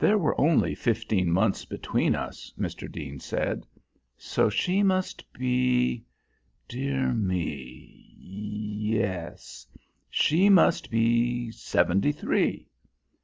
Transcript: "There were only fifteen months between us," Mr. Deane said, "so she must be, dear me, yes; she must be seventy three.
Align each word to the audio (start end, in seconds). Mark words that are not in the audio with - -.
"There 0.00 0.18
were 0.18 0.34
only 0.40 0.74
fifteen 0.74 1.30
months 1.30 1.64
between 1.64 2.16
us," 2.16 2.52
Mr. 2.58 2.90
Deane 2.90 3.20
said, 3.20 3.68
"so 4.16 4.50
she 4.50 4.82
must 4.82 5.32
be, 5.32 6.04
dear 6.66 7.12
me, 7.12 8.16
yes; 8.18 9.64
she 10.10 10.48
must 10.48 10.90
be 10.90 11.52
seventy 11.52 12.10
three. 12.10 12.66